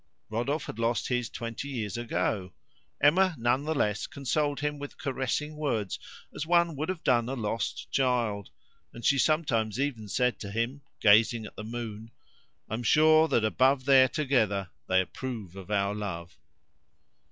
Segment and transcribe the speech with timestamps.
[0.31, 2.53] Rodolphe had lost his twenty years ago.
[2.99, 5.99] Emma none the less consoled him with caressing words
[6.33, 8.49] as one would have done a lost child,
[8.93, 12.09] and she sometimes even said to him, gazing at the moon
[12.67, 16.35] "I am sure that above there together they approve of our love."